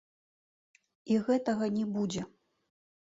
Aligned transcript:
І 1.15 1.19
гэтага 1.27 1.65
не 1.77 1.85
будзе! 1.99 2.21